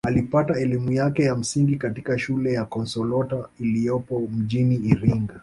[0.07, 5.39] Alipata elimu yake ya msingi katika shule ya Consalata iliyopo mjini Iringa